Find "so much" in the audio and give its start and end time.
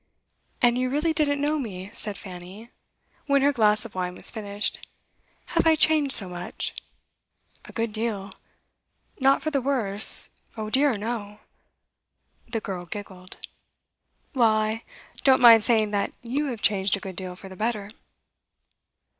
6.13-6.73